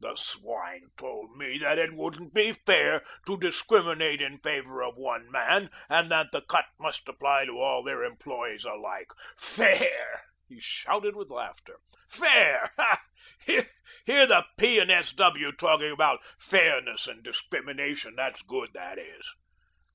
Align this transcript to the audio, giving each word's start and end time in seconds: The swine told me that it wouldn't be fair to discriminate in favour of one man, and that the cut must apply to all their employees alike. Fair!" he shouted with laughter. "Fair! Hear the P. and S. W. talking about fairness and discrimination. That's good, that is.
The 0.00 0.14
swine 0.16 0.86
told 0.96 1.36
me 1.36 1.58
that 1.58 1.78
it 1.78 1.92
wouldn't 1.92 2.32
be 2.32 2.52
fair 2.52 3.04
to 3.26 3.36
discriminate 3.36 4.22
in 4.22 4.38
favour 4.38 4.82
of 4.82 4.96
one 4.96 5.30
man, 5.30 5.70
and 5.90 6.10
that 6.10 6.32
the 6.32 6.40
cut 6.40 6.64
must 6.78 7.06
apply 7.10 7.44
to 7.44 7.60
all 7.60 7.82
their 7.82 8.02
employees 8.02 8.64
alike. 8.64 9.10
Fair!" 9.36 10.24
he 10.48 10.60
shouted 10.60 11.14
with 11.14 11.28
laughter. 11.28 11.78
"Fair! 12.08 12.72
Hear 13.44 13.66
the 14.24 14.46
P. 14.56 14.78
and 14.78 14.90
S. 14.90 15.12
W. 15.12 15.52
talking 15.52 15.90
about 15.92 16.20
fairness 16.38 17.06
and 17.06 17.22
discrimination. 17.22 18.16
That's 18.16 18.40
good, 18.40 18.72
that 18.72 18.96
is. 18.98 19.30